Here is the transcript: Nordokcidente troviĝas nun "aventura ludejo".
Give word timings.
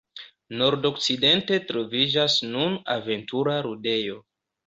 Nordokcidente 0.61 1.59
troviĝas 1.67 2.37
nun 2.55 2.79
"aventura 2.97 3.59
ludejo". 3.69 4.19